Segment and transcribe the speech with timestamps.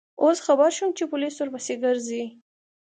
[0.23, 2.23] اوس خبر شوم چې پولیس ورپسې گرځي.